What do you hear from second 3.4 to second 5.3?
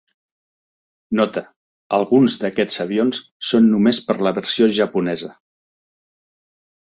són només per la versió japonesa.